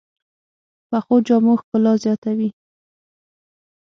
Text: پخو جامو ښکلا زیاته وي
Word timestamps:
پخو 0.89 1.15
جامو 1.27 1.53
ښکلا 1.59 1.93
زیاته 2.03 2.31
وي 2.37 2.49